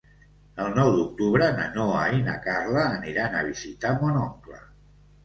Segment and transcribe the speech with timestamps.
[0.61, 4.59] El nou d'octubre na Noa i na Carla aniran a visitar mon oncle.